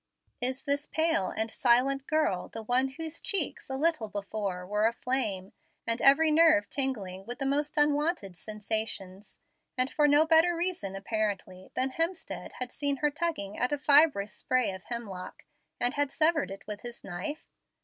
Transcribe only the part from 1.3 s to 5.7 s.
silent girl the one whose cheeks, a little before, were aflame,